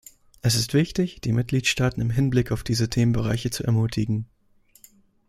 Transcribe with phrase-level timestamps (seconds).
[0.41, 4.25] Es ist wichtig, die Mitgliedstaaten im Hinblick auf diese Themenbereiche zu ermutigen.